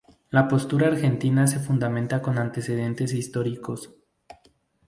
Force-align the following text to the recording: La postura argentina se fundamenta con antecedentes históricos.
La 0.31 0.47
postura 0.47 0.87
argentina 0.87 1.45
se 1.45 1.59
fundamenta 1.59 2.23
con 2.23 2.39
antecedentes 2.39 3.13
históricos. 3.13 3.93